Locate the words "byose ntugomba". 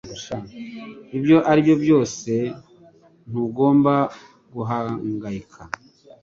1.83-3.93